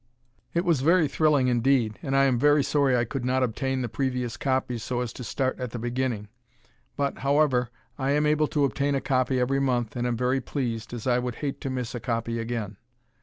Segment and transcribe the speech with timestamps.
[0.55, 3.87] It was very thrilling, indeed, and I am very sorry I could not obtain the
[3.87, 6.27] previous copies so as to start at the beginning.
[6.97, 10.91] But, however, I am able to obtain a copy every month and am very pleased,
[10.91, 12.77] as I would hate to miss a copy again.